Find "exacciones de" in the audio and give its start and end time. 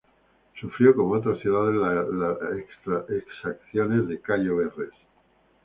3.11-4.19